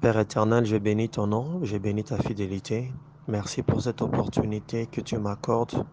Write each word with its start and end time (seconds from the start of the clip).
Père 0.00 0.18
éternel, 0.18 0.66
je 0.66 0.76
bénis 0.76 1.08
ton 1.08 1.26
nom, 1.26 1.64
je 1.64 1.78
bénis 1.78 2.04
ta 2.04 2.18
fidélité. 2.18 2.92
Merci 3.28 3.62
pour 3.62 3.80
cette 3.80 4.02
opportunité 4.02 4.86
que 4.86 5.00
tu 5.00 5.16
m'accordes 5.16 5.86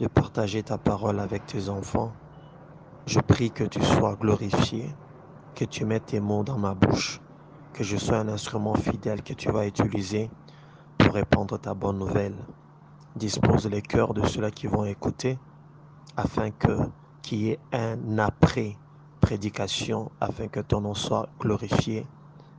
de 0.00 0.08
partager 0.08 0.64
ta 0.64 0.76
parole 0.76 1.20
avec 1.20 1.46
tes 1.46 1.68
enfants. 1.68 2.12
Je 3.06 3.20
prie 3.20 3.52
que 3.52 3.62
tu 3.62 3.80
sois 3.80 4.16
glorifié, 4.16 4.90
que 5.54 5.64
tu 5.64 5.84
mettes 5.84 6.06
tes 6.06 6.20
mots 6.20 6.42
dans 6.42 6.58
ma 6.58 6.74
bouche, 6.74 7.20
que 7.72 7.84
je 7.84 7.96
sois 7.96 8.18
un 8.18 8.28
instrument 8.28 8.74
fidèle 8.74 9.22
que 9.22 9.34
tu 9.34 9.50
vas 9.52 9.68
utiliser 9.68 10.28
pour 10.98 11.14
répandre 11.14 11.60
ta 11.60 11.74
bonne 11.74 11.98
nouvelle. 11.98 12.36
Dispose 13.14 13.68
les 13.68 13.82
cœurs 13.82 14.14
de 14.14 14.26
ceux-là 14.26 14.50
qui 14.50 14.66
vont 14.66 14.84
écouter 14.84 15.38
afin 16.16 16.50
que 16.50 16.90
qu'il 17.22 17.38
y 17.42 17.50
ait 17.50 17.60
un 17.72 18.18
après 18.18 18.80
prédication 19.20 20.10
afin 20.20 20.48
que 20.48 20.58
ton 20.58 20.80
nom 20.80 20.94
soit 20.94 21.28
glorifié 21.38 22.10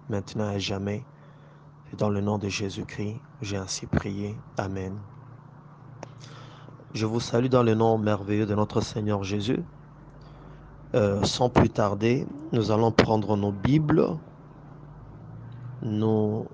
maintenant 0.10 0.52
et 0.52 0.60
jamais. 0.60 1.04
Et 1.92 1.96
dans 1.96 2.10
le 2.10 2.22
nom 2.22 2.38
de 2.38 2.50
Jésus-Christ, 2.50 3.20
j'ai 3.42 3.58
ainsi 3.58 3.86
prié. 3.86 4.36
Amen. 4.58 4.98
Je 6.94 7.06
vous 7.06 7.20
salue 7.20 7.48
dans 7.48 7.64
le 7.64 7.74
nom 7.74 7.98
merveilleux 7.98 8.46
de 8.46 8.56
notre 8.56 8.82
Seigneur 8.82 9.24
Jésus. 9.24 9.64
Euh, 10.96 11.24
sans 11.24 11.50
plus 11.50 11.70
tarder, 11.70 12.28
nous 12.52 12.70
allons 12.70 12.92
prendre 12.92 13.36
nos 13.36 13.52
Bibles. 13.52 14.08
Nous 15.82 16.46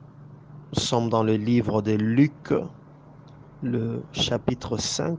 sommes 0.72 1.10
dans 1.10 1.24
le 1.24 1.36
livre 1.36 1.82
de 1.82 1.92
Luc, 1.92 2.54
le 3.62 4.02
chapitre 4.14 4.78
5. 4.78 5.18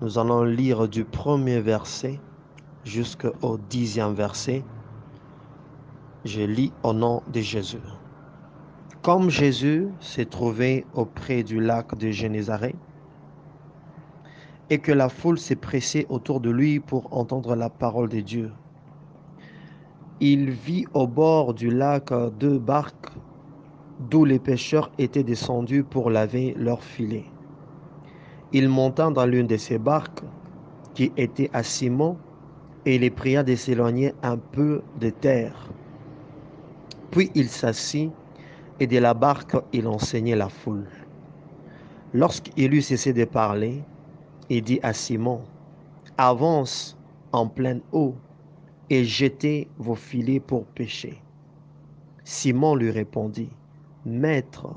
Nous 0.00 0.18
allons 0.18 0.42
lire 0.42 0.88
du 0.88 1.04
premier 1.04 1.60
verset 1.60 2.18
jusqu'au 2.84 3.58
dixième 3.68 4.14
verset. 4.14 4.64
Je 6.24 6.42
lis 6.42 6.72
au 6.84 6.92
nom 6.92 7.20
de 7.32 7.40
Jésus. 7.40 7.82
Comme 9.02 9.28
Jésus 9.28 9.88
s'est 9.98 10.26
trouvé 10.26 10.86
auprès 10.94 11.42
du 11.42 11.60
lac 11.60 11.96
de 11.98 12.10
Génézareth 12.12 12.76
et 14.70 14.78
que 14.78 14.92
la 14.92 15.08
foule 15.08 15.36
s'est 15.40 15.56
pressée 15.56 16.06
autour 16.08 16.38
de 16.38 16.48
lui 16.48 16.78
pour 16.78 17.12
entendre 17.12 17.56
la 17.56 17.68
parole 17.68 18.08
de 18.08 18.20
Dieu, 18.20 18.52
il 20.20 20.50
vit 20.50 20.84
au 20.94 21.08
bord 21.08 21.54
du 21.54 21.70
lac 21.70 22.12
deux 22.38 22.60
barques 22.60 23.10
d'où 23.98 24.24
les 24.24 24.38
pêcheurs 24.38 24.92
étaient 24.98 25.24
descendus 25.24 25.82
pour 25.82 26.08
laver 26.08 26.54
leurs 26.56 26.84
filets. 26.84 27.26
Il 28.52 28.68
monta 28.68 29.10
dans 29.10 29.26
l'une 29.26 29.48
de 29.48 29.56
ces 29.56 29.78
barques 29.78 30.22
qui 30.94 31.12
était 31.16 31.50
à 31.52 31.64
Simon 31.64 32.16
et 32.86 33.00
les 33.00 33.10
pria 33.10 33.42
de 33.42 33.56
s'éloigner 33.56 34.14
un 34.22 34.38
peu 34.38 34.82
de 35.00 35.10
terre. 35.10 35.71
Puis 37.12 37.30
il 37.34 37.50
s'assit 37.50 38.10
et 38.80 38.86
de 38.86 38.96
la 38.98 39.12
barque 39.12 39.54
il 39.74 39.86
enseignait 39.86 40.34
la 40.34 40.48
foule. 40.48 40.88
Lorsqu'il 42.14 42.72
eut 42.72 42.80
cessé 42.80 43.12
de 43.12 43.26
parler, 43.26 43.82
il 44.48 44.62
dit 44.62 44.80
à 44.82 44.94
Simon, 44.94 45.42
Avance 46.16 46.96
en 47.32 47.46
pleine 47.48 47.82
eau 47.92 48.14
et 48.88 49.04
jetez 49.04 49.68
vos 49.76 49.94
filets 49.94 50.40
pour 50.40 50.64
pêcher. 50.64 51.22
Simon 52.24 52.74
lui 52.76 52.90
répondit, 52.90 53.50
Maître, 54.06 54.68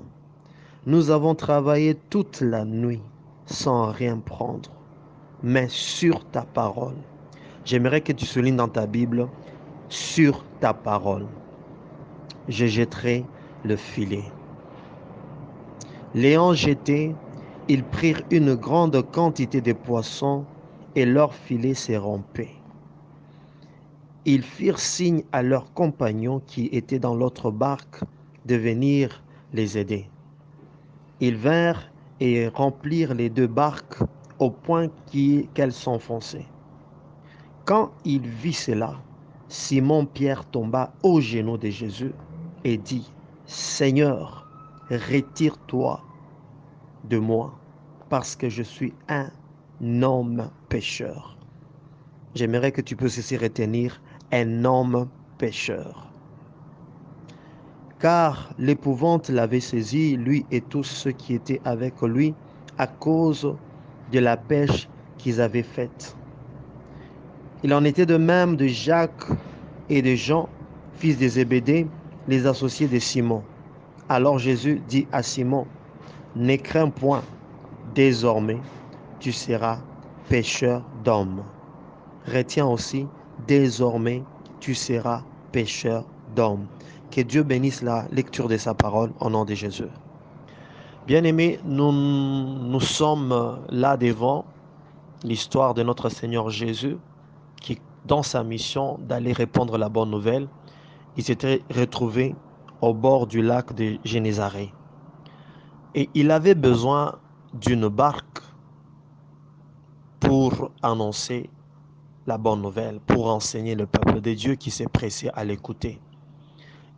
nous 0.86 1.11
avons 1.11 1.36
travaillé 1.36 1.95
toute 2.09 2.42
la 2.42 2.66
nuit 2.66 3.02
sans 3.45 3.92
rien 3.92 4.17
prendre, 4.17 4.72
mais 5.42 5.67
sur 5.70 6.25
ta 6.31 6.42
parole. 6.42 6.97
J'aimerais 7.64 8.02
que 8.02 8.11
tu 8.11 8.25
soulignes 8.25 8.58
dans 8.58 8.67
ta 8.67 8.88
Bible, 8.88 9.30
sur 9.88 10.44
ta 10.59 10.73
parole, 10.73 11.27
je 12.47 12.65
jetterai 12.65 13.25
le 13.63 13.75
filet. 13.75 14.25
Léon 16.13 16.53
jeté, 16.53 17.15
ils 17.67 17.83
prirent 17.83 18.21
une 18.29 18.55
grande 18.55 19.02
quantité 19.11 19.61
de 19.61 19.73
poissons 19.73 20.45
et 20.95 21.05
leur 21.05 21.33
filet 21.33 21.73
s'est 21.73 21.97
rompé. 21.97 22.49
Ils 24.25 24.43
firent 24.43 24.80
signe 24.80 25.23
à 25.31 25.43
leurs 25.43 25.73
compagnons 25.73 26.39
qui 26.39 26.65
étaient 26.71 26.99
dans 26.99 27.15
l'autre 27.15 27.52
barque 27.52 28.02
de 28.45 28.55
venir 28.55 29.23
les 29.52 29.77
aider. 29.77 30.09
Ils 31.20 31.36
vinrent 31.36 31.91
et 32.20 32.47
remplirent 32.47 33.14
les 33.14 33.30
deux 33.30 33.47
barques 33.47 33.99
au 34.39 34.52
point 34.52 34.87
qu'elles 35.53 35.73
s'enfonçaient. 35.73 36.53
Quand 37.65 37.93
il 38.03 38.27
vit 38.27 38.53
cela, 38.53 39.03
Simon-Pierre 39.47 40.45
tomba 40.45 40.97
aux 41.03 41.21
genoux 41.21 41.58
de 41.58 41.70
Jésus 41.70 42.14
et 42.65 42.77
dit, 42.77 43.14
Seigneur, 43.45 44.48
retire-toi 44.89 46.02
de 47.05 47.20
moi, 47.20 47.53
parce 48.09 48.36
que 48.36 48.49
je 48.49 48.64
suis 48.64 48.93
un 49.08 49.30
homme 50.02 50.49
pécheur. 50.67 51.37
J'aimerais 52.33 52.71
que 52.71 52.81
tu 52.81 52.95
puisses 52.95 53.20
aussi 53.20 53.37
retenir 53.37 54.02
un 54.31 54.65
homme 54.65 55.08
pécheur. 55.37 56.11
Car 57.99 58.52
l'épouvante 58.58 59.30
l'avait 59.30 59.59
saisi, 59.59 60.17
lui 60.17 60.43
et 60.52 60.59
tous 60.59 60.83
ceux 60.83 61.11
qui 61.11 61.36
étaient 61.36 61.61
avec 61.65 62.02
lui, 62.02 62.33
à 62.80 62.87
cause 62.87 63.55
de 64.11 64.20
la 64.20 64.37
pêche 64.37 64.89
qu'ils 65.20 65.39
avaient 65.39 65.64
faite. 65.64 66.15
Il 67.64 67.73
en 67.76 67.83
était 67.83 68.05
de 68.08 68.17
même 68.17 68.55
de 68.55 68.67
Jacques 68.67 69.27
et 69.89 70.02
de 70.02 70.15
Jean, 70.15 70.49
fils 70.93 71.17
de 71.20 71.27
Zébédée, 71.27 71.87
les 72.27 72.47
associés 72.47 72.87
de 72.87 72.99
Simon. 72.99 73.43
Alors 74.09 74.39
Jésus 74.39 74.81
dit 74.87 75.08
à 75.11 75.23
Simon, 75.23 75.65
ne 76.36 76.55
crains 76.55 76.89
point, 76.89 77.23
désormais 77.93 78.59
tu 79.19 79.31
seras 79.31 79.80
pêcheur 80.30 80.83
d'hommes. 81.03 81.43
Retiens 82.27 82.65
aussi, 82.65 83.08
désormais 83.47 84.23
tu 84.59 84.75
seras 84.75 85.21
pêcheur 85.52 86.05
d'hommes. 86.35 86.65
Que 87.11 87.21
Dieu 87.21 87.43
bénisse 87.43 87.81
la 87.81 88.05
lecture 88.11 88.47
de 88.47 88.58
sa 88.58 88.73
parole 88.73 89.11
au 89.19 89.30
nom 89.30 89.45
de 89.45 89.53
Jésus. 89.53 89.85
Bien-aimés, 91.08 91.59
nous, 91.64 92.80
sommes 92.80 93.59
là 93.69 93.95
devant 93.95 94.43
l'histoire 95.23 95.75
de 95.75 95.83
notre 95.83 96.09
Seigneur 96.09 96.49
Jésus 96.49 96.97
qui, 97.61 97.80
dans 98.05 98.23
sa 98.23 98.43
mission 98.43 98.97
d'aller 99.08 99.31
répandre 99.31 99.77
la 99.77 99.87
bonne 99.87 100.09
nouvelle, 100.09 100.47
il 101.17 101.23
s'était 101.23 101.64
retrouvé 101.73 102.36
au 102.81 102.93
bord 102.93 103.27
du 103.27 103.42
lac 103.42 103.73
de 103.73 103.98
Génézareth. 104.03 104.71
Et 105.93 106.09
il 106.14 106.31
avait 106.31 106.55
besoin 106.55 107.20
d'une 107.53 107.87
barque 107.87 108.42
pour 110.20 110.71
annoncer 110.81 111.49
la 112.27 112.37
bonne 112.37 112.61
nouvelle, 112.61 112.99
pour 112.99 113.27
enseigner 113.27 113.76
le 113.76 113.86
peuple 113.86 114.20
de 114.20 114.33
Dieu 114.33 114.55
qui 114.55 114.71
s'est 114.71 114.87
pressé 114.87 115.30
à 115.33 115.43
l'écouter. 115.45 116.02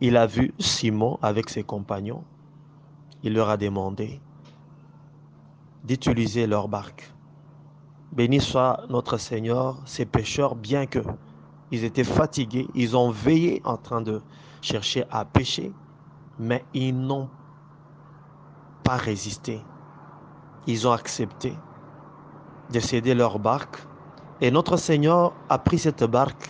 Il 0.00 0.16
a 0.16 0.26
vu 0.26 0.52
Simon 0.58 1.18
avec 1.22 1.50
ses 1.50 1.62
compagnons. 1.62 2.24
Il 3.22 3.34
leur 3.34 3.48
a 3.50 3.56
demandé 3.56 4.20
d'utiliser 5.84 6.46
leur 6.46 6.68
barque. 6.68 7.12
Béni 8.12 8.40
soit 8.40 8.84
notre 8.88 9.18
Seigneur, 9.18 9.80
ces 9.84 10.06
pécheurs, 10.06 10.54
bien 10.54 10.86
que 10.86 11.00
ils 11.70 11.84
étaient 11.84 12.04
fatigués, 12.04 12.66
ils 12.74 12.96
ont 12.96 13.10
veillé 13.10 13.60
en 13.64 13.76
train 13.76 14.00
de 14.00 14.20
chercher 14.62 15.04
à 15.10 15.24
pêcher, 15.24 15.72
mais 16.38 16.64
ils 16.72 16.98
n'ont 16.98 17.28
pas 18.82 18.96
résisté. 18.96 19.60
Ils 20.66 20.86
ont 20.86 20.92
accepté 20.92 21.52
de 22.70 22.80
céder 22.80 23.14
leur 23.14 23.38
barque. 23.38 23.76
Et 24.40 24.50
notre 24.50 24.76
Seigneur 24.76 25.32
a 25.48 25.58
pris 25.58 25.78
cette 25.78 26.04
barque, 26.04 26.48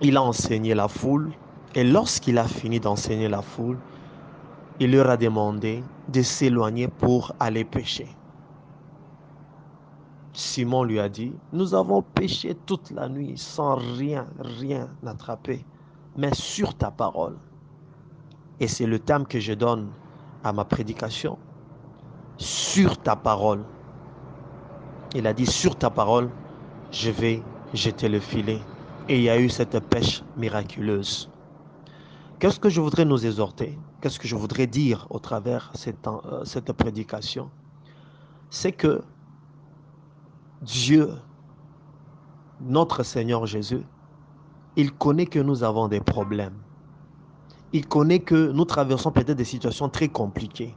il 0.00 0.16
a 0.16 0.22
enseigné 0.22 0.74
la 0.74 0.88
foule, 0.88 1.32
et 1.74 1.84
lorsqu'il 1.84 2.38
a 2.38 2.48
fini 2.48 2.80
d'enseigner 2.80 3.28
la 3.28 3.40
foule, 3.40 3.78
il 4.80 4.90
leur 4.90 5.08
a 5.08 5.16
demandé 5.16 5.84
de 6.08 6.22
s'éloigner 6.22 6.88
pour 6.88 7.32
aller 7.38 7.64
pêcher. 7.64 8.21
Simon 10.34 10.84
lui 10.84 10.98
a 10.98 11.08
dit, 11.08 11.32
nous 11.52 11.74
avons 11.74 12.00
pêché 12.00 12.54
toute 12.66 12.90
la 12.90 13.08
nuit 13.08 13.36
sans 13.36 13.74
rien, 13.74 14.26
rien 14.38 14.88
attraper, 15.06 15.64
mais 16.16 16.34
sur 16.34 16.74
ta 16.74 16.90
parole. 16.90 17.36
Et 18.58 18.66
c'est 18.66 18.86
le 18.86 18.98
thème 18.98 19.26
que 19.26 19.40
je 19.40 19.52
donne 19.52 19.90
à 20.42 20.52
ma 20.52 20.64
prédication. 20.64 21.38
Sur 22.38 22.96
ta 22.98 23.14
parole. 23.14 23.64
Il 25.14 25.26
a 25.26 25.34
dit, 25.34 25.46
sur 25.46 25.76
ta 25.76 25.90
parole, 25.90 26.30
je 26.90 27.10
vais 27.10 27.42
jeter 27.74 28.08
le 28.08 28.20
filet. 28.20 28.60
Et 29.08 29.18
il 29.18 29.22
y 29.22 29.30
a 29.30 29.38
eu 29.38 29.50
cette 29.50 29.78
pêche 29.80 30.22
miraculeuse. 30.36 31.28
Qu'est-ce 32.38 32.58
que 32.58 32.70
je 32.70 32.80
voudrais 32.80 33.04
nous 33.04 33.26
exhorter? 33.26 33.78
Qu'est-ce 34.00 34.18
que 34.18 34.26
je 34.26 34.36
voudrais 34.36 34.66
dire 34.66 35.06
au 35.10 35.18
travers 35.18 35.72
euh, 35.86 36.44
cette 36.44 36.72
prédication? 36.72 37.50
C'est 38.50 38.72
que 38.72 39.02
Dieu, 40.62 41.10
notre 42.60 43.02
Seigneur 43.02 43.46
Jésus, 43.46 43.82
il 44.76 44.92
connaît 44.92 45.26
que 45.26 45.40
nous 45.40 45.64
avons 45.64 45.88
des 45.88 46.00
problèmes. 46.00 46.54
il 47.72 47.86
connaît 47.88 48.20
que 48.20 48.52
nous 48.52 48.64
traversons 48.64 49.10
peut-être 49.10 49.36
des 49.36 49.44
situations 49.44 49.88
très 49.88 50.08
compliquées. 50.08 50.74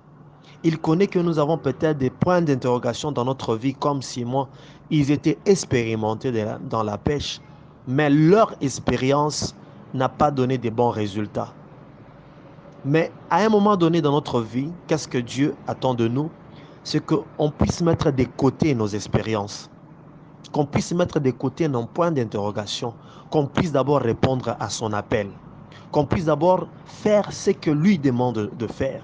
Il 0.64 0.80
connaît 0.80 1.08
que 1.08 1.20
nous 1.20 1.38
avons 1.40 1.58
peut-être 1.58 1.98
des 1.98 2.10
points 2.10 2.42
d'interrogation 2.42 3.12
dans 3.12 3.26
notre 3.26 3.56
vie, 3.56 3.76
comme 3.76 4.02
Simon. 4.02 4.48
Ils 4.90 5.12
étaient 5.12 5.38
expérimentés 5.46 6.32
dans 6.70 6.84
la 6.84 6.98
pêche, 6.98 7.42
mais 7.88 8.10
leur 8.10 8.56
expérience 8.62 9.56
n'a 9.94 10.10
pas 10.10 10.32
donné 10.32 10.58
de 10.58 10.70
bons 10.70 10.90
résultats. 10.90 11.54
Mais 12.84 13.12
à 13.30 13.46
un 13.46 13.50
moment 13.50 13.76
donné 13.78 14.02
dans 14.02 14.12
notre 14.12 14.42
vie, 14.42 14.72
qu'est-ce 14.88 15.08
que 15.08 15.18
Dieu 15.20 15.56
attend 15.68 15.94
de 15.94 16.08
nous? 16.08 16.32
C'est 16.84 17.06
qu'on 17.06 17.52
puisse 17.52 17.82
mettre 17.82 18.12
de 18.12 18.24
côté 18.24 18.74
nos 18.76 18.88
expériences, 18.88 19.70
qu'on 20.52 20.66
puisse 20.66 20.94
mettre 20.94 21.20
de 21.20 21.32
côté 21.32 21.68
nos 21.68 21.86
points 21.86 22.12
d'interrogation, 22.12 22.94
qu'on 23.30 23.48
puisse 23.48 23.72
d'abord 23.72 24.02
répondre 24.02 24.56
à 24.60 24.70
son 24.70 24.94
appel 24.94 25.28
qu'on 25.96 26.06
puisse 26.06 26.26
d'abord 26.26 26.68
faire 26.86 27.32
ce 27.32 27.52
que 27.52 27.72
lui 27.72 27.98
demande 27.98 28.52
de 28.60 28.68
faire. 28.68 29.02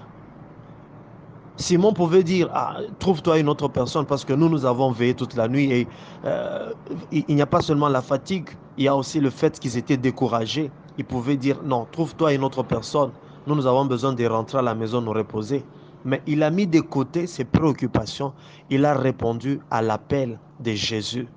Simon 1.56 1.94
pouvait 1.94 2.22
dire, 2.22 2.50
ah, 2.52 2.76
trouve-toi 2.98 3.38
une 3.38 3.48
autre 3.48 3.68
personne 3.68 4.04
parce 4.04 4.26
que 4.26 4.34
nous, 4.34 4.50
nous 4.50 4.66
avons 4.66 4.90
veillé 4.90 5.14
toute 5.14 5.34
la 5.34 5.48
nuit 5.48 5.70
et 5.72 5.88
euh, 6.26 6.70
il, 7.10 7.34
n'y 7.34 7.40
a 7.40 7.46
pas 7.46 7.62
seulement 7.62 7.88
la 7.88 8.02
fatigue, 8.02 8.50
il 8.76 8.84
y 8.84 8.88
a 8.88 8.94
aussi 8.94 9.20
le 9.20 9.30
fait 9.30 9.58
qu'ils 9.58 9.78
étaient 9.78 9.96
découragés. 9.96 10.70
Il 10.98 11.06
pouvait 11.06 11.38
dire, 11.38 11.60
non, 11.64 11.86
trouve-toi 11.90 12.34
une 12.34 12.44
autre 12.44 12.62
personne. 12.62 13.10
Nous, 13.46 13.54
nous 13.54 13.66
avons 13.66 13.86
besoin 13.86 14.12
de 14.12 14.26
rentrer 14.26 14.58
à 14.58 14.62
la 14.62 14.74
maison 14.74 15.00
nous 15.00 15.12
reposer. 15.12 15.64
Mais 16.04 16.22
il 16.26 16.42
a 16.42 16.50
mis 16.50 16.66
de 16.66 16.80
côté 16.80 17.26
ses 17.26 17.44
préoccupations. 17.44 18.32
Il 18.70 18.84
a 18.84 18.94
répondu 18.94 19.60
à 19.70 19.82
l'appel 19.82 20.38
de 20.60 20.72
Jésus 20.72 21.28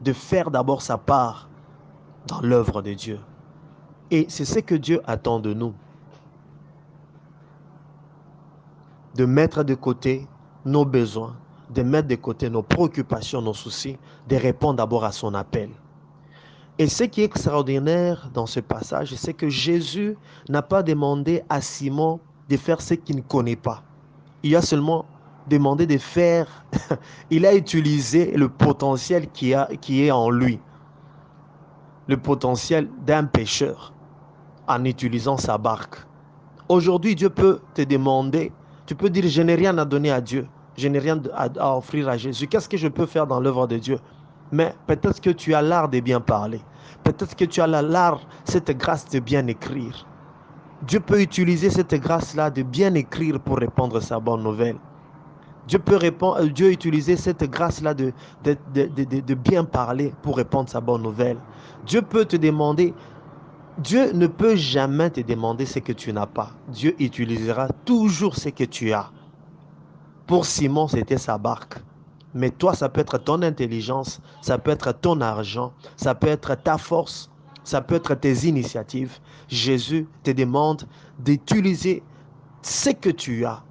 de 0.00 0.12
faire 0.12 0.50
d'abord 0.50 0.82
sa 0.82 0.98
part 0.98 1.48
dans 2.26 2.40
l'œuvre 2.40 2.82
de 2.82 2.94
Dieu. 2.94 3.20
Et 4.10 4.26
c'est 4.28 4.44
ce 4.44 4.58
que 4.58 4.74
Dieu 4.74 5.00
attend 5.06 5.38
de 5.38 5.54
nous. 5.54 5.74
De 9.14 9.24
mettre 9.24 9.62
de 9.62 9.74
côté 9.74 10.26
nos 10.64 10.84
besoins, 10.84 11.36
de 11.70 11.82
mettre 11.82 12.08
de 12.08 12.16
côté 12.16 12.50
nos 12.50 12.62
préoccupations, 12.62 13.42
nos 13.42 13.54
soucis, 13.54 13.98
de 14.28 14.36
répondre 14.36 14.76
d'abord 14.76 15.04
à 15.04 15.12
son 15.12 15.34
appel. 15.34 15.70
Et 16.78 16.88
ce 16.88 17.04
qui 17.04 17.20
est 17.20 17.24
extraordinaire 17.24 18.30
dans 18.32 18.46
ce 18.46 18.60
passage, 18.60 19.14
c'est 19.14 19.34
que 19.34 19.48
Jésus 19.48 20.16
n'a 20.48 20.62
pas 20.62 20.82
demandé 20.82 21.42
à 21.48 21.60
Simon 21.60 22.20
de 22.48 22.56
faire 22.56 22.80
ce 22.80 22.94
qu'il 22.94 23.16
ne 23.16 23.20
connaît 23.20 23.56
pas. 23.56 23.82
Il 24.42 24.56
a 24.56 24.62
seulement 24.62 25.04
demandé 25.48 25.86
de 25.86 25.98
faire, 25.98 26.64
il 27.30 27.44
a 27.44 27.54
utilisé 27.54 28.32
le 28.36 28.48
potentiel 28.48 29.28
qui, 29.30 29.52
est 29.52 30.10
en 30.10 30.30
lui, 30.30 30.58
le 32.06 32.16
potentiel 32.16 32.88
d'un 33.04 33.24
pécheur 33.24 33.92
en 34.66 34.84
utilisant 34.84 35.36
sa 35.36 35.58
barque. 35.58 35.96
Aujourd'hui, 36.68 37.14
Dieu 37.16 37.30
peut 37.30 37.60
te 37.74 37.82
demander, 37.82 38.52
tu 38.86 38.94
peux 38.94 39.10
dire, 39.10 39.24
je 39.26 39.42
n'ai 39.42 39.56
rien 39.56 39.76
à 39.78 39.84
donner 39.84 40.10
à 40.10 40.20
Dieu, 40.20 40.46
je 40.76 40.88
n'ai 40.88 41.00
rien 41.00 41.20
à, 41.34 41.76
offrir 41.76 42.08
à 42.08 42.16
Jésus. 42.16 42.46
Qu'est-ce 42.46 42.68
que 42.68 42.76
je 42.76 42.88
peux 42.88 43.06
faire 43.06 43.26
dans 43.26 43.40
l'œuvre 43.40 43.66
de 43.66 43.76
Dieu? 43.76 43.98
Mais 44.52 44.74
peut-être 44.86 45.20
que 45.20 45.30
tu 45.30 45.54
as 45.54 45.62
l'art 45.62 45.88
de 45.88 46.00
bien 46.00 46.20
parler. 46.20 46.60
Peut-être 47.04 47.34
que 47.34 47.44
tu 47.44 47.60
as 47.60 47.66
l'art, 47.66 48.20
cette 48.44 48.70
grâce 48.76 49.08
de 49.08 49.18
bien 49.18 49.46
écrire. 49.46 50.06
Dieu 50.86 51.00
peut 51.00 51.20
utiliser 51.20 51.70
cette 51.70 51.94
grâce-là 51.94 52.50
de 52.50 52.62
bien 52.62 52.94
écrire 52.94 53.38
pour 53.40 53.58
répondre 53.58 54.00
sa 54.00 54.18
bonne 54.18 54.42
nouvelle. 54.42 54.76
Dieu 55.68 55.78
peut 55.78 55.98
euh, 56.02 56.70
utiliser 56.70 57.16
cette 57.16 57.44
grâce-là 57.44 57.94
de 57.94 59.34
bien 59.34 59.64
parler 59.64 60.12
pour 60.22 60.36
répondre 60.36 60.68
sa 60.68 60.80
bonne 60.80 61.02
nouvelle. 61.02 61.38
Dieu 61.86 62.02
peut 62.02 62.24
te 62.24 62.36
demander 62.36 62.94
Dieu 63.78 64.12
ne 64.12 64.26
peut 64.26 64.56
jamais 64.56 65.08
te 65.08 65.20
demander 65.20 65.64
ce 65.64 65.78
que 65.78 65.92
tu 65.92 66.12
n'as 66.12 66.26
pas. 66.26 66.50
Dieu 66.68 66.94
utilisera 66.98 67.68
toujours 67.86 68.36
ce 68.36 68.50
que 68.50 68.64
tu 68.64 68.92
as. 68.92 69.10
Pour 70.26 70.44
Simon, 70.44 70.86
c'était 70.86 71.16
sa 71.16 71.38
barque. 71.38 71.78
Mais 72.34 72.50
toi, 72.50 72.74
ça 72.74 72.88
peut 72.88 73.00
être 73.00 73.16
ton 73.18 73.42
intelligence, 73.42 74.20
ça 74.42 74.58
peut 74.58 74.70
être 74.70 74.92
ton 74.92 75.20
argent, 75.20 75.72
ça 75.96 76.14
peut 76.14 76.28
être 76.28 76.54
ta 76.62 76.76
force, 76.78 77.30
ça 77.70 77.80
peut 77.80 77.94
être 77.94 78.14
tes 78.16 78.48
initiatives. 78.48 79.18
Jésus 79.48 80.08
te 80.24 80.32
demande 80.32 80.82
d'utiliser 81.20 82.02
ce 82.62 82.90
que 82.90 83.10
tu 83.10 83.44
as 83.44 83.62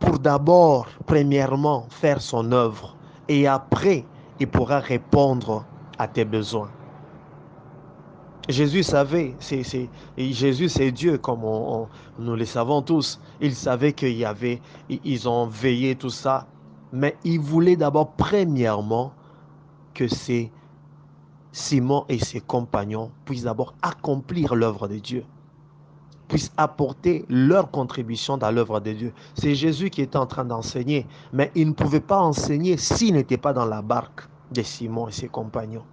pour 0.00 0.18
d'abord, 0.18 0.86
premièrement, 1.04 1.86
faire 1.90 2.22
son 2.22 2.52
œuvre. 2.52 2.96
Et 3.28 3.46
après, 3.46 4.06
il 4.40 4.48
pourra 4.48 4.78
répondre 4.78 5.66
à 5.98 6.08
tes 6.08 6.24
besoins. 6.24 6.70
Jésus 8.48 8.82
savait, 8.82 9.34
c'est, 9.40 9.62
Jésus 10.16 10.70
c'est 10.70 10.90
Dieu 10.90 11.18
comme 11.18 11.42
nous 12.18 12.34
le 12.34 12.44
savons 12.46 12.80
tous. 12.80 13.20
Il 13.42 13.54
savait 13.54 13.92
qu'il 13.92 14.16
y 14.16 14.24
avait, 14.24 14.62
ils 14.88 15.28
ont 15.28 15.46
veillé 15.46 15.96
tout 15.96 16.08
ça, 16.08 16.46
mais 16.92 17.14
il 17.24 17.40
voulait 17.40 17.76
d'abord 17.76 18.12
premièrement 18.12 19.12
que 19.92 20.08
c'est 20.08 20.50
Simon 21.52 22.04
et 22.08 22.18
ses 22.18 22.40
compagnons 22.40 23.10
puissent 23.24 23.44
d'abord 23.44 23.74
accomplir 23.82 24.54
l'œuvre 24.54 24.88
de 24.88 24.96
Dieu, 24.98 25.24
puissent 26.28 26.52
apporter 26.56 27.24
leur 27.28 27.70
contribution 27.70 28.36
dans 28.36 28.50
l'œuvre 28.50 28.80
de 28.80 28.92
Dieu. 28.92 29.12
C'est 29.34 29.54
Jésus 29.54 29.90
qui 29.90 30.02
était 30.02 30.18
en 30.18 30.26
train 30.26 30.44
d'enseigner, 30.44 31.06
mais 31.32 31.50
il 31.54 31.68
ne 31.68 31.72
pouvait 31.72 32.00
pas 32.00 32.20
enseigner 32.20 32.76
s'il 32.76 33.14
n'était 33.14 33.38
pas 33.38 33.52
dans 33.52 33.64
la 33.64 33.82
barque 33.82 34.28
de 34.52 34.62
Simon 34.62 35.08
et 35.08 35.12
ses 35.12 35.28
compagnons. 35.28 35.84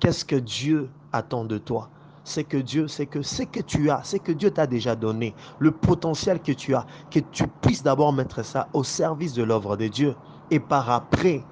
Qu'est-ce 0.00 0.24
que 0.24 0.36
Dieu 0.36 0.90
attend 1.12 1.44
de 1.44 1.58
toi? 1.58 1.88
C'est 2.24 2.44
que 2.44 2.56
Dieu, 2.56 2.86
c'est 2.86 3.06
que 3.06 3.22
ce 3.22 3.42
que 3.42 3.60
tu 3.60 3.90
as, 3.90 4.00
c'est 4.04 4.20
que 4.20 4.30
Dieu 4.30 4.52
t'a 4.52 4.68
déjà 4.68 4.94
donné, 4.94 5.34
le 5.58 5.72
potentiel 5.72 6.40
que 6.40 6.52
tu 6.52 6.74
as, 6.74 6.86
que 7.10 7.18
tu 7.18 7.48
puisses 7.60 7.82
d'abord 7.82 8.12
mettre 8.12 8.44
ça 8.44 8.68
au 8.72 8.84
service 8.84 9.32
de 9.32 9.42
l'œuvre 9.42 9.76
de 9.76 9.88
Dieu. 9.88 10.14
Et 10.50 10.60
par 10.60 10.88
après, 10.90 11.42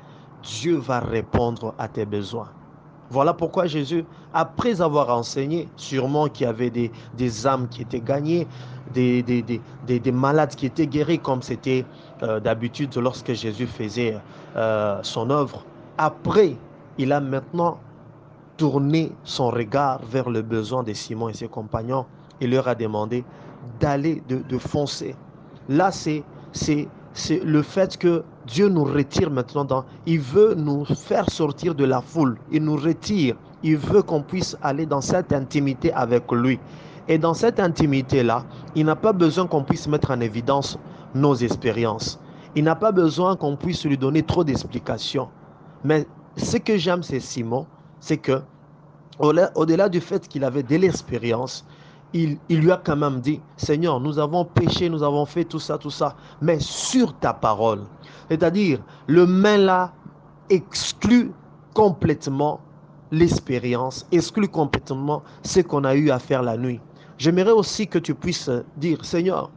Dieu 0.42 0.76
va 0.76 1.00
répondre 1.00 1.74
à 1.78 1.88
tes 1.88 2.06
besoins. 2.06 2.48
Voilà 3.10 3.34
pourquoi 3.34 3.66
Jésus, 3.66 4.04
après 4.32 4.80
avoir 4.80 5.10
enseigné, 5.10 5.68
sûrement 5.76 6.28
qu'il 6.28 6.46
y 6.46 6.48
avait 6.48 6.70
des, 6.70 6.92
des, 7.16 7.46
âmes 7.46 7.66
qui 7.68 7.82
étaient 7.82 8.00
gagnées, 8.00 8.46
des, 8.94 9.22
des, 9.22 9.42
des 9.86 10.12
malades 10.12 10.54
qui 10.54 10.66
étaient 10.66 10.86
guéris, 10.86 11.18
comme 11.18 11.42
c'était 11.42 11.84
euh, 12.22 12.38
d'habitude 12.38 12.94
lorsque 12.96 13.32
Jésus 13.32 13.66
faisait 13.66 14.16
euh, 14.56 15.00
son 15.02 15.28
œuvre. 15.30 15.64
Après, 15.98 16.56
il 16.98 17.12
a 17.12 17.20
maintenant 17.20 17.78
tourné 18.56 19.10
son 19.24 19.48
regard 19.48 20.00
vers 20.04 20.30
le 20.30 20.42
besoin 20.42 20.82
de 20.82 20.92
Simon 20.92 21.30
et 21.30 21.34
ses 21.34 21.48
compagnons 21.48 22.06
et 22.40 22.46
leur 22.46 22.68
a 22.68 22.74
demandé 22.74 23.24
d'aller, 23.80 24.22
de, 24.28 24.58
foncer. 24.58 25.14
Là, 25.68 25.90
c'est, 25.90 26.22
c'est, 27.12 27.40
le 27.44 27.62
fait 27.62 27.96
que 27.96 28.22
Dieu 28.46 28.68
nous 28.68 28.84
retire 28.84 29.30
maintenant 29.30 29.64
dans... 29.64 29.84
Il 30.06 30.20
veut 30.20 30.54
nous 30.54 30.84
faire 30.84 31.28
sortir 31.30 31.74
de 31.74 31.84
la 31.84 32.00
foule. 32.00 32.38
Il 32.50 32.64
nous 32.64 32.76
retire. 32.76 33.36
Il 33.62 33.76
veut 33.76 34.02
qu'on 34.02 34.22
puisse 34.22 34.56
aller 34.62 34.86
dans 34.86 35.00
cette 35.00 35.32
intimité 35.32 35.92
avec 35.92 36.30
lui. 36.32 36.58
Et 37.08 37.18
dans 37.18 37.34
cette 37.34 37.58
intimité-là, 37.58 38.44
il 38.74 38.86
n'a 38.86 38.96
pas 38.96 39.12
besoin 39.12 39.46
qu'on 39.46 39.64
puisse 39.64 39.88
mettre 39.88 40.12
en 40.12 40.20
évidence 40.20 40.78
nos 41.14 41.34
expériences. 41.34 42.20
Il 42.54 42.64
n'a 42.64 42.76
pas 42.76 42.92
besoin 42.92 43.36
qu'on 43.36 43.56
puisse 43.56 43.84
lui 43.84 43.98
donner 43.98 44.22
trop 44.22 44.44
d'explications. 44.44 45.28
Mais 45.84 46.06
ce 46.36 46.56
que 46.56 46.76
j'aime, 46.76 47.02
c'est 47.02 47.20
Simon, 47.20 47.66
c'est 47.98 48.18
que 48.18 48.42
au-delà 49.18 49.88
du 49.88 50.00
fait 50.00 50.26
qu'il 50.28 50.44
avait 50.44 50.62
de 50.62 50.76
l'expérience, 50.76 51.66
il, 52.12 52.38
lui 52.48 52.70
a 52.70 52.80
quand 52.82 52.96
même 52.96 53.20
dit, 53.20 53.40
Seigneur, 53.56 54.00
nous 54.00 54.18
avons 54.18 54.44
péché, 54.44 54.88
nous 54.88 55.02
avons 55.02 55.26
fait 55.26 55.44
tout 55.44 55.60
ça, 55.60 55.78
tout 55.78 55.90
ça, 55.90 56.16
mais 56.40 56.58
sur 56.58 57.14
ta 57.18 57.32
parole. 57.32 57.84
C'est-à-dire, 58.28 58.80
le 59.06 59.26
main 59.26 59.56
là 59.56 59.92
exclut 60.48 61.32
complètement 61.74 62.60
l'expérience, 63.12 64.06
exclut 64.12 64.48
complètement 64.48 65.22
ce 65.42 65.60
qu'on 65.60 65.84
a 65.84 65.94
eu 65.94 66.10
à 66.10 66.18
faire 66.18 66.42
la 66.42 66.56
nuit. 66.56 66.80
J'aimerais 67.18 67.52
aussi 67.52 67.86
que 67.86 67.98
tu 67.98 68.14
puisses 68.14 68.50
dire, 68.76 69.04
Seigneur, 69.04 69.50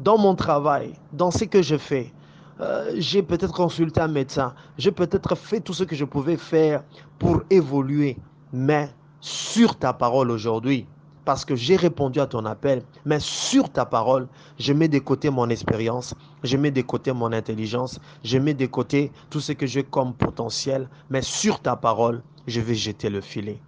dans 0.00 0.18
mon 0.18 0.34
travail, 0.34 0.94
dans 1.12 1.30
ce 1.30 1.44
que 1.44 1.62
je 1.62 1.76
fais, 1.76 2.12
euh, 2.60 2.92
j'ai 2.96 3.22
peut-être 3.22 3.52
consulté 3.52 4.00
un 4.00 4.08
médecin, 4.08 4.54
j'ai 4.78 4.92
peut-être 4.92 5.34
fait 5.34 5.60
tout 5.60 5.74
ce 5.74 5.84
que 5.84 5.94
je 5.94 6.04
pouvais 6.04 6.36
faire 6.36 6.82
pour 7.18 7.42
évoluer, 7.50 8.16
mais 8.52 8.88
sur 9.20 9.76
ta 9.76 9.92
parole 9.92 10.30
aujourd'hui, 10.30 10.86
parce 11.26 11.44
que 11.44 11.56
j'ai 11.56 11.74
répondu 11.74 12.20
à 12.20 12.26
ton 12.26 12.46
appel, 12.46 12.82
mais 13.04 13.18
sur 13.18 13.68
ta 13.68 13.84
parole, 13.84 14.28
je 14.60 14.72
mets 14.72 14.86
de 14.86 15.00
côté 15.00 15.28
mon 15.28 15.50
expérience, 15.50 16.14
je 16.44 16.56
mets 16.56 16.70
de 16.70 16.82
côté 16.82 17.12
mon 17.12 17.32
intelligence, 17.32 17.98
je 18.22 18.38
mets 18.38 18.54
de 18.54 18.66
côté 18.66 19.10
tout 19.28 19.40
ce 19.40 19.50
que 19.50 19.66
j'ai 19.66 19.82
comme 19.82 20.14
potentiel, 20.14 20.88
mais 21.10 21.22
sur 21.22 21.58
ta 21.60 21.74
parole, 21.74 22.22
je 22.46 22.60
vais 22.60 22.76
jeter 22.76 23.10
le 23.10 23.20
filet. 23.20 23.58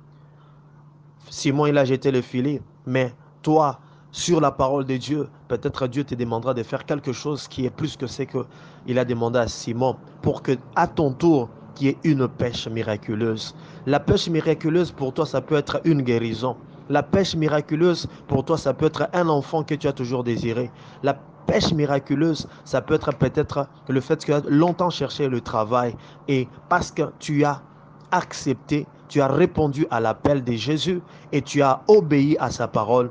Simon, 1.30 1.66
il 1.66 1.76
a 1.76 1.84
jeté 1.84 2.12
le 2.12 2.22
filet, 2.22 2.62
mais 2.86 3.12
toi, 3.42 3.80
sur 4.12 4.40
la 4.40 4.52
parole 4.52 4.84
de 4.84 4.96
Dieu, 4.96 5.28
peut-être 5.48 5.88
Dieu 5.88 6.04
te 6.04 6.14
demandera 6.14 6.54
de 6.54 6.62
faire 6.62 6.86
quelque 6.86 7.12
chose 7.12 7.48
qui 7.48 7.66
est 7.66 7.70
plus 7.70 7.96
que 7.96 8.06
ce 8.06 8.22
qu'il 8.22 8.98
a 9.00 9.04
demandé 9.04 9.40
à 9.40 9.48
Simon, 9.48 9.96
pour 10.22 10.42
que 10.42 10.52
à 10.76 10.86
ton 10.86 11.12
tour, 11.12 11.50
qui 11.74 11.88
est 11.88 11.98
une 12.04 12.28
pêche 12.28 12.68
miraculeuse. 12.68 13.54
La 13.86 13.98
pêche 14.00 14.28
miraculeuse 14.28 14.92
pour 14.92 15.12
toi, 15.12 15.26
ça 15.26 15.40
peut 15.40 15.56
être 15.56 15.80
une 15.84 16.02
guérison. 16.02 16.56
La 16.88 17.02
pêche 17.02 17.37
miraculeuse, 17.37 18.09
pour 18.28 18.45
toi, 18.45 18.57
ça 18.57 18.73
peut 18.73 18.87
être 18.87 19.09
un 19.12 19.28
enfant 19.28 19.62
que 19.62 19.75
tu 19.75 19.88
as 19.88 19.92
toujours 19.92 20.25
désiré. 20.25 20.71
La 21.02 21.14
pêche 21.47 21.73
miraculeuse, 21.73 22.49
ça 22.64 22.80
peut 22.80 22.95
être 22.95 23.12
peut-être 23.12 23.66
le 23.88 24.00
fait 24.00 24.16
que 24.16 24.25
tu 24.25 24.33
as 24.33 24.42
longtemps 24.49 24.90
cherché 24.90 25.28
le 25.28 25.40
travail 25.40 25.95
et 26.28 26.49
parce 26.68 26.90
que 26.90 27.02
tu 27.18 27.45
as 27.45 27.62
accepté, 28.11 28.87
tu 29.09 29.21
as 29.21 29.28
répondu 29.28 29.87
à 29.90 30.00
l'appel 30.00 30.45
de 30.45 30.52
Jésus 30.52 31.02
et 31.33 31.42
tu 31.42 31.62
as 31.62 31.83
obéi 31.88 32.37
à 32.38 32.50
sa 32.50 32.68
parole. 32.68 33.11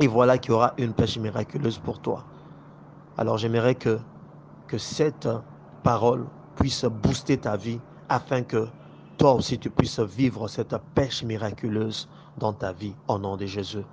Et 0.00 0.06
voilà 0.06 0.38
qu'il 0.38 0.52
y 0.52 0.54
aura 0.54 0.72
une 0.78 0.92
pêche 0.94 1.18
miraculeuse 1.18 1.78
pour 1.78 1.98
toi. 2.00 2.24
Alors 3.18 3.36
j'aimerais 3.38 3.74
que, 3.74 3.98
que 4.68 4.78
cette 4.78 5.28
parole 5.82 6.26
puisse 6.56 6.84
booster 6.84 7.36
ta 7.36 7.56
vie 7.56 7.80
afin 8.08 8.42
que 8.42 8.68
toi 9.18 9.34
aussi 9.34 9.58
tu 9.58 9.68
puisses 9.70 10.00
vivre 10.00 10.48
cette 10.48 10.74
pêche 10.94 11.22
miraculeuse 11.22 12.08
dans 12.38 12.52
ta 12.52 12.72
vie 12.72 12.94
au 13.08 13.18
nom 13.18 13.36
de 13.36 13.46
Jésus. 13.46 13.84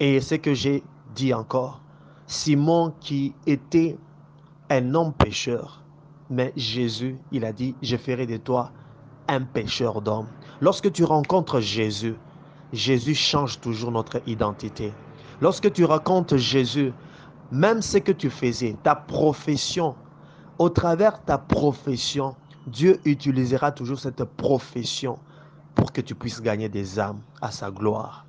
Et 0.00 0.20
ce 0.20 0.34
que 0.34 0.54
j'ai 0.54 0.82
dit 1.14 1.34
encore, 1.34 1.80
Simon 2.26 2.92
qui 3.00 3.34
était 3.46 3.96
un 4.70 4.94
homme 4.94 5.12
pécheur, 5.12 5.82
mais 6.30 6.52
Jésus, 6.56 7.16
il 7.32 7.44
a 7.44 7.52
dit, 7.52 7.74
je 7.82 7.96
ferai 7.96 8.26
de 8.26 8.36
toi 8.36 8.70
un 9.28 9.42
pécheur 9.42 10.02
d'homme. 10.02 10.26
Lorsque 10.60 10.92
tu 10.92 11.04
rencontres 11.04 11.60
Jésus, 11.60 12.14
Jésus 12.72 13.14
change 13.14 13.60
toujours 13.60 13.90
notre 13.90 14.20
identité. 14.26 14.92
Lorsque 15.40 15.72
tu 15.72 15.84
racontes 15.84 16.36
Jésus, 16.36 16.92
même 17.50 17.80
ce 17.80 17.98
que 17.98 18.12
tu 18.12 18.28
faisais, 18.28 18.76
ta 18.82 18.94
profession, 18.94 19.94
au 20.58 20.68
travers 20.68 21.22
ta 21.24 21.38
profession, 21.38 22.34
Dieu 22.66 23.00
utilisera 23.04 23.72
toujours 23.72 23.98
cette 23.98 24.24
profession 24.24 25.18
pour 25.78 25.92
que 25.92 26.00
tu 26.00 26.16
puisses 26.16 26.42
gagner 26.42 26.68
des 26.68 26.98
âmes 26.98 27.20
à 27.40 27.52
sa 27.52 27.70
gloire. 27.70 28.26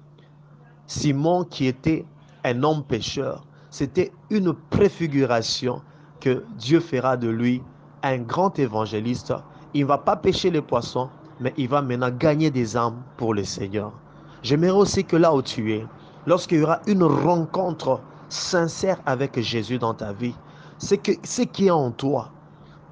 Simon, 0.86 1.44
qui 1.44 1.66
était 1.66 2.06
un 2.46 2.64
homme 2.64 2.84
pécheur, 2.84 3.44
c'était 3.72 4.12
une 4.30 4.54
préfiguration 4.54 5.82
que 6.20 6.44
Dieu 6.58 6.80
fera 6.80 7.18
de 7.18 7.28
lui 7.28 7.64
un 8.04 8.20
grand 8.20 8.58
évangéliste. 8.60 9.34
Il 9.74 9.82
ne 9.82 9.88
va 9.88 9.98
pas 9.98 10.16
pêcher 10.16 10.52
les 10.52 10.62
poissons, 10.62 11.10
mais 11.40 11.52
il 11.58 11.68
va 11.68 11.82
maintenant 11.82 12.12
gagner 12.12 12.52
des 12.52 12.78
âmes 12.78 13.02
pour 13.18 13.34
le 13.34 13.44
Seigneur. 13.44 13.94
J'aimerais 14.44 14.72
aussi 14.72 15.04
que 15.04 15.16
là 15.16 15.34
où 15.34 15.42
tu 15.42 15.74
es, 15.74 15.86
lorsqu'il 16.28 16.60
y 16.60 16.64
aura 16.64 16.82
une 16.86 17.04
rencontre 17.04 18.00
sincère 18.30 19.02
avec 19.08 19.40
Jésus 19.40 19.80
dans 19.80 19.96
ta 19.96 20.14
vie, 20.14 20.36
c'est 20.78 20.98
que 20.98 21.14
ce 21.24 21.42
qui 21.42 21.68
est 21.68 21.72
en 21.72 21.90
toi, 21.90 22.30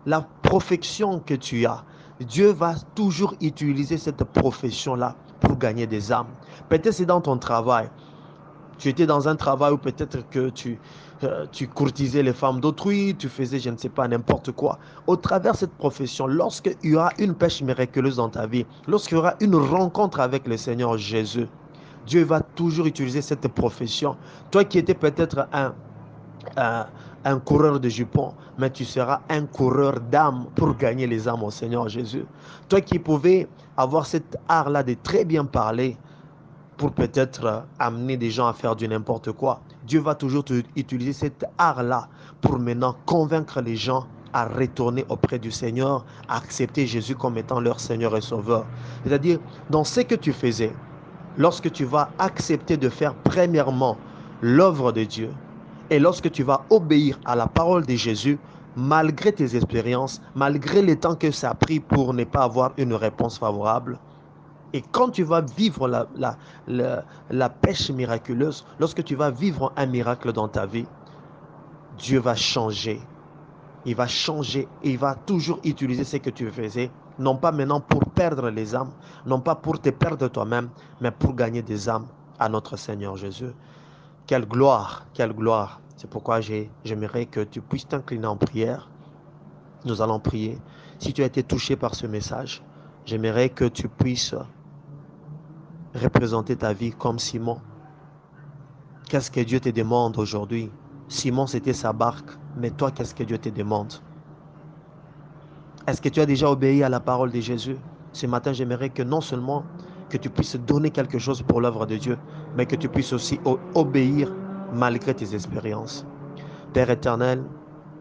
la 0.08 0.28
profession 0.42 1.20
que 1.20 1.36
tu 1.36 1.66
as, 1.68 1.84
Dieu 2.26 2.52
va 2.52 2.74
toujours 2.96 3.36
utiliser 3.42 3.98
cette 3.98 4.24
profession-là 4.24 5.16
pour 5.40 5.58
gagner 5.58 5.86
des 5.86 6.12
âmes. 6.12 6.28
Peut-être 6.68 6.92
c'est 6.92 7.06
dans 7.06 7.22
ton 7.22 7.38
travail. 7.38 7.90
Tu 8.80 8.90
étais 8.90 9.06
dans 9.06 9.28
un 9.28 9.36
travail 9.36 9.74
où 9.74 9.78
peut-être 9.78 10.28
que 10.30 10.50
tu, 10.50 10.80
euh, 11.24 11.46
tu 11.52 11.68
courtisais 11.68 12.24
les 12.24 12.34
femmes 12.34 12.60
d'autrui, 12.60 13.16
tu 13.18 13.30
faisais 13.30 13.60
je 13.60 13.70
ne 13.70 13.78
sais 13.78 13.90
pas 13.90 14.08
n'importe 14.08 14.52
quoi. 14.52 14.80
Au 15.06 15.16
travers 15.16 15.54
de 15.54 15.58
cette 15.58 15.74
profession, 15.74 16.28
lorsqu'il 16.28 16.76
y 16.84 16.96
aura 16.96 17.12
une 17.20 17.36
pêche 17.36 17.62
miraculeuse 17.62 18.18
dans 18.18 18.30
ta 18.30 18.48
vie, 18.48 18.66
lorsqu'il 18.88 19.18
y 19.18 19.20
aura 19.20 19.36
une 19.40 19.56
rencontre 19.56 20.20
avec 20.20 20.48
le 20.48 20.58
Seigneur 20.58 20.98
Jésus, 20.98 21.48
Dieu 22.08 22.24
va 22.24 22.42
toujours 22.42 22.86
utiliser 22.88 23.22
cette 23.22 23.48
profession. 23.48 24.16
Toi 24.50 24.64
qui 24.64 24.78
étais 24.78 24.94
peut-être 24.96 25.48
un, 25.54 25.74
un, 26.56 27.40
coureur 27.40 27.80
de 27.80 27.90
jupons, 27.90 28.34
mais 28.58 28.70
tu 28.70 28.86
seras 28.86 29.22
un 29.30 29.46
coureur 29.46 30.00
d'âmes 30.00 30.46
pour 30.56 30.76
gagner 30.76 31.08
les 31.08 31.28
âmes 31.28 31.44
au 31.44 31.52
Seigneur 31.52 31.90
Jésus. 31.90 32.26
Toi 32.70 32.82
qui 32.82 33.00
pouvais 33.00 33.48
avoir 33.76 34.06
cet 34.06 34.38
art-là 34.48 34.84
de 34.84 34.96
très 34.96 35.26
bien 35.26 35.46
parler 35.46 35.98
pour 36.78 36.92
peut-être 36.92 37.66
amener 37.80 38.18
des 38.18 38.30
gens 38.30 38.48
à 38.48 38.54
faire 38.54 38.76
du 38.76 38.88
n'importe 38.88 39.32
quoi, 39.32 39.62
Dieu 39.86 40.00
va 40.00 40.16
toujours 40.16 40.46
utiliser 40.76 41.14
cet 41.14 41.46
art-là 41.58 42.08
pour 42.42 42.60
maintenant 42.60 42.96
convaincre 43.06 43.62
les 43.62 43.76
gens 43.76 44.06
à 44.34 44.46
retourner 44.46 45.06
auprès 45.10 45.40
du 45.40 45.52
Seigneur, 45.52 46.06
à 46.28 46.38
accepter 46.38 46.86
Jésus 46.86 47.16
comme 47.16 47.38
étant 47.38 47.60
leur 47.60 47.80
Seigneur 47.80 48.16
et 48.16 48.22
Sauveur. 48.22 48.66
C'est-à-dire, 49.04 49.40
dans 49.70 49.84
ce 49.84 50.02
que 50.02 50.16
tu 50.16 50.34
faisais, 50.34 50.74
lorsque 51.38 51.72
tu 51.72 51.86
vas 51.86 52.12
accepter 52.20 52.78
de 52.78 52.90
faire 52.90 53.16
premièrement 53.16 53.98
l'œuvre 54.42 54.92
de 54.92 55.04
Dieu, 55.04 55.32
et 55.90 56.00
lorsque 56.00 56.32
tu 56.32 56.44
vas 56.44 56.66
obéir 56.70 57.20
à 57.26 57.36
la 57.36 57.48
parole 57.48 57.86
de 57.86 57.96
Jésus, 57.96 58.38
malgré 58.76 59.32
tes 59.32 59.56
expériences, 59.56 60.22
malgré 60.36 60.82
le 60.82 61.00
temps 61.00 61.16
que 61.16 61.32
ça 61.32 61.52
a 61.52 61.56
pris 61.56 61.80
pour 61.80 62.14
ne 62.14 62.24
pas 62.24 62.44
avoir 62.44 62.74
une 62.78 62.94
réponse 62.94 63.40
favorable, 63.40 63.98
et 64.74 64.84
quand 64.92 65.10
tu 65.10 65.24
vas 65.24 65.42
vivre 65.42 65.88
la, 65.88 67.50
pêche 67.50 67.90
miraculeuse, 67.90 68.66
lorsque 68.80 69.04
tu 69.04 69.16
vas 69.16 69.32
vivre 69.32 69.72
un 69.78 69.86
miracle 69.86 70.34
dans 70.34 70.50
ta 70.50 70.66
vie, 70.66 70.86
Dieu 71.98 72.20
va 72.20 72.36
changer. 72.36 73.00
Il 73.86 73.96
va 73.96 74.08
changer 74.08 74.68
et 74.84 74.92
il 74.92 74.98
va 74.98 75.16
toujours 75.16 75.60
utiliser 75.64 76.04
ce 76.04 76.18
que 76.18 76.30
tu 76.30 76.52
faisais, 76.52 76.92
non 77.18 77.38
pas 77.38 77.54
maintenant 77.54 77.80
pour 77.80 78.04
perdre 78.06 78.50
les 78.50 78.76
âmes, 78.76 78.92
non 79.26 79.40
pas 79.40 79.56
pour 79.56 79.80
te 79.80 79.90
perdre 79.90 80.28
toi-même, 80.28 80.70
mais 81.00 81.12
pour 81.12 81.34
gagner 81.34 81.62
des 81.62 81.88
âmes 81.88 82.08
à 82.38 82.50
notre 82.50 82.76
Seigneur 82.76 83.16
Jésus. 83.16 83.54
Quelle 84.28 84.46
gloire, 84.46 85.06
quelle 85.14 85.32
gloire. 85.32 85.80
C'est 85.96 86.10
pourquoi 86.10 86.42
j'aimerais 86.42 87.28
que 87.28 87.40
tu 87.40 87.62
puisses 87.62 87.88
t'incliner 87.88 88.28
en 88.28 88.36
prière. 88.36 88.90
Nous 89.86 90.02
allons 90.02 90.20
prier. 90.20 90.58
Si 91.00 91.14
tu 91.14 91.24
as 91.24 91.28
été 91.28 91.44
touché 91.44 91.78
par 91.78 91.96
ce 91.96 92.08
message, 92.08 92.62
j'aimerais 93.06 93.48
que 93.48 93.64
tu 93.64 93.88
puisses 93.88 94.36
représenter 95.96 96.58
ta 96.58 96.74
vie 96.74 96.92
comme 96.92 97.20
Simon. 97.20 97.62
Qu'est-ce 99.08 99.32
que 99.32 99.40
Dieu 99.40 99.62
te 99.62 99.70
demande 99.70 100.18
aujourd'hui? 100.18 100.70
Simon, 101.08 101.48
c'était 101.48 101.72
sa 101.72 101.94
barque, 101.94 102.32
mais 102.58 102.72
toi, 102.72 102.92
qu'est-ce 102.92 103.16
que 103.16 103.24
Dieu 103.24 103.38
te 103.38 103.48
demande? 103.48 103.94
Est-ce 105.88 106.02
que 106.02 106.10
tu 106.10 106.20
as 106.20 106.26
déjà 106.26 106.52
obéi 106.52 106.84
à 106.84 106.90
la 106.90 107.00
parole 107.00 107.32
de 107.32 107.40
Jésus? 107.40 107.78
Ce 108.12 108.28
matin, 108.28 108.52
j'aimerais 108.52 108.90
que 108.90 109.04
non 109.04 109.22
seulement 109.22 109.64
que 110.10 110.18
tu 110.18 110.30
puisses 110.30 110.58
donner 110.58 110.92
quelque 110.92 111.18
chose 111.18 111.42
pour 111.44 111.62
l'œuvre 111.62 111.86
de 111.86 111.96
Dieu, 111.96 112.18
mais 112.58 112.66
que 112.66 112.76
tu 112.76 112.90
puisses 112.90 113.14
aussi 113.14 113.40
obéir 113.76 114.34
malgré 114.72 115.14
tes 115.14 115.36
expériences. 115.36 116.06
Père 116.74 116.90
éternel, 116.90 117.44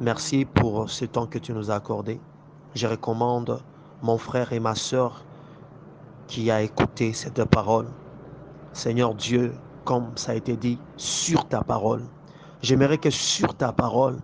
merci 0.00 0.46
pour 0.46 0.90
ce 0.90 1.04
temps 1.04 1.26
que 1.26 1.38
tu 1.38 1.52
nous 1.52 1.70
as 1.70 1.74
accordé. 1.74 2.18
Je 2.74 2.86
recommande 2.86 3.60
mon 4.02 4.16
frère 4.16 4.52
et 4.54 4.60
ma 4.60 4.74
soeur 4.74 5.24
qui 6.26 6.50
a 6.50 6.62
écouté 6.62 7.12
cette 7.12 7.44
parole. 7.44 7.86
Seigneur 8.72 9.14
Dieu, 9.14 9.54
comme 9.84 10.16
ça 10.16 10.32
a 10.32 10.34
été 10.34 10.56
dit, 10.56 10.78
sur 10.96 11.46
ta 11.46 11.62
parole. 11.62 12.02
J'aimerais 12.62 12.98
que 12.98 13.10
sur 13.10 13.54
ta 13.54 13.72
parole, 13.72 14.18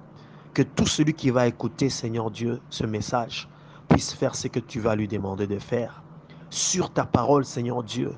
que 0.54 0.62
tout 0.62 0.86
celui 0.86 1.12
qui 1.12 1.30
va 1.30 1.46
écouter, 1.46 1.90
Seigneur 1.90 2.30
Dieu, 2.30 2.60
ce 2.70 2.84
message, 2.84 3.48
puisse 3.88 4.14
faire 4.14 4.34
ce 4.34 4.48
que 4.48 4.60
tu 4.60 4.80
vas 4.80 4.96
lui 4.96 5.08
demander 5.08 5.46
de 5.46 5.58
faire 5.58 6.02
sur 6.50 6.90
ta 6.90 7.04
parole, 7.04 7.44
Seigneur 7.44 7.82
Dieu. 7.82 8.14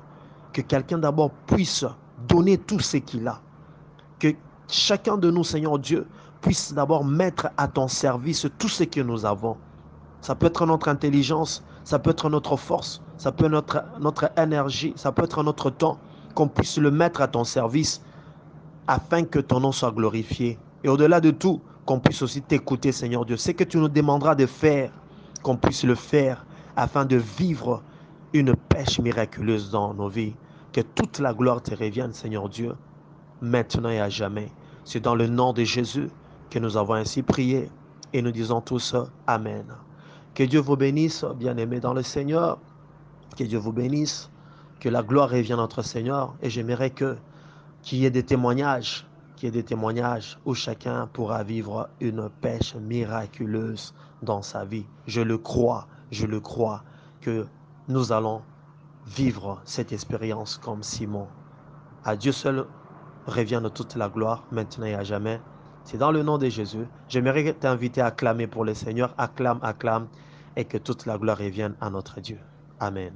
Que 0.51 0.61
quelqu'un 0.61 0.97
d'abord 0.97 1.31
puisse 1.45 1.85
donner 2.35 2.57
tout 2.57 2.79
ce 2.79 2.97
qu'il 2.97 3.27
a. 3.27 3.39
Que 4.19 4.33
chacun 4.67 5.17
de 5.17 5.31
nous, 5.31 5.43
Seigneur 5.43 5.79
Dieu, 5.79 6.07
puisse 6.41 6.73
d'abord 6.73 7.05
mettre 7.05 7.49
à 7.57 7.67
ton 7.67 7.87
service 7.87 8.47
tout 8.57 8.69
ce 8.69 8.83
que 8.83 9.01
nous 9.01 9.25
avons. 9.25 9.57
Ça 10.21 10.35
peut 10.35 10.47
être 10.47 10.65
notre 10.65 10.87
intelligence, 10.87 11.63
ça 11.83 11.99
peut 11.99 12.11
être 12.11 12.29
notre 12.29 12.57
force, 12.57 13.01
ça 13.17 13.31
peut 13.31 13.45
être 13.45 13.51
notre, 13.51 13.83
notre 13.99 14.31
énergie, 14.37 14.93
ça 14.95 15.11
peut 15.11 15.23
être 15.23 15.43
notre 15.43 15.69
temps, 15.69 15.97
qu'on 16.33 16.47
puisse 16.47 16.77
le 16.77 16.91
mettre 16.91 17.21
à 17.21 17.27
ton 17.27 17.43
service 17.43 18.01
afin 18.87 19.23
que 19.23 19.39
ton 19.39 19.59
nom 19.59 19.71
soit 19.71 19.91
glorifié. 19.91 20.59
Et 20.83 20.89
au-delà 20.89 21.21
de 21.21 21.31
tout, 21.31 21.61
qu'on 21.85 21.99
puisse 21.99 22.21
aussi 22.21 22.41
t'écouter, 22.41 22.91
Seigneur 22.91 23.25
Dieu. 23.25 23.37
Ce 23.37 23.51
que 23.51 23.63
tu 23.63 23.77
nous 23.77 23.87
demanderas 23.87 24.35
de 24.35 24.45
faire, 24.45 24.91
qu'on 25.43 25.55
puisse 25.55 25.83
le 25.83 25.95
faire 25.95 26.45
afin 26.75 27.05
de 27.05 27.17
vivre 27.17 27.81
une 28.33 28.55
pêche 28.55 28.99
miraculeuse 28.99 29.69
dans 29.71 29.93
nos 29.93 30.09
vies. 30.09 30.33
Que 30.75 30.81
toute 30.81 31.19
la 31.19 31.33
gloire 31.33 31.61
te 31.61 31.73
revienne, 31.73 32.11
Seigneur 32.11 32.49
Dieu, 32.49 32.75
maintenant 33.39 33.87
et 33.87 34.01
à 34.01 34.09
jamais. 34.09 34.51
C'est 34.83 34.99
dans 34.99 35.15
le 35.15 35.27
nom 35.27 35.53
de 35.53 35.63
Jésus 35.63 36.09
que 36.49 36.59
nous 36.59 36.75
avons 36.75 36.95
ainsi 36.95 37.23
prié 37.23 37.69
et 38.11 38.21
nous 38.21 38.31
disons 38.31 38.59
tous 38.59 38.93
Amen. 39.25 39.67
Que 40.33 40.43
Dieu 40.43 40.59
vous 40.59 40.75
bénisse, 40.75 41.23
bien-aimés 41.39 41.79
dans 41.79 41.93
le 41.93 42.03
Seigneur. 42.03 42.59
Que 43.37 43.45
Dieu 43.45 43.57
vous 43.57 43.71
bénisse. 43.71 44.29
Que 44.81 44.89
la 44.89 45.01
gloire 45.01 45.29
revienne 45.29 45.59
notre 45.59 45.81
Seigneur. 45.81 46.35
Et 46.41 46.49
j'aimerais 46.49 46.89
que 46.89 47.15
qu'il 47.81 47.99
y 47.99 48.05
ait 48.05 48.11
des 48.11 48.23
témoignages, 48.23 49.07
qu'il 49.37 49.47
y 49.47 49.47
ait 49.47 49.51
des 49.53 49.63
témoignages 49.63 50.37
où 50.43 50.53
chacun 50.55 51.07
pourra 51.07 51.43
vivre 51.43 51.87
une 52.01 52.29
pêche 52.41 52.75
miraculeuse 52.75 53.93
dans 54.23 54.41
sa 54.41 54.65
vie. 54.65 54.85
Je 55.07 55.21
le 55.21 55.37
crois, 55.37 55.87
je 56.11 56.25
le 56.25 56.41
crois 56.41 56.83
que 57.21 57.47
nous 57.87 58.11
allons 58.11 58.41
vivre 59.05 59.61
cette 59.65 59.91
expérience 59.91 60.57
comme 60.57 60.83
Simon. 60.83 61.27
À 62.03 62.15
Dieu 62.15 62.31
seul 62.31 62.65
revienne 63.27 63.69
toute 63.69 63.95
la 63.95 64.09
gloire, 64.09 64.43
maintenant 64.51 64.85
et 64.85 64.95
à 64.95 65.03
jamais. 65.03 65.39
C'est 65.83 65.97
dans 65.97 66.11
le 66.11 66.23
nom 66.23 66.37
de 66.37 66.49
Jésus. 66.49 66.85
J'aimerais 67.09 67.53
t'inviter 67.53 68.01
à 68.01 68.11
clamer 68.11 68.47
pour 68.47 68.65
le 68.65 68.73
Seigneur. 68.73 69.13
Acclame, 69.17 69.59
acclame, 69.61 70.07
et 70.55 70.65
que 70.65 70.77
toute 70.77 71.05
la 71.05 71.17
gloire 71.17 71.37
revienne 71.37 71.75
à 71.81 71.89
notre 71.89 72.19
Dieu. 72.21 72.39
Amen. 72.79 73.13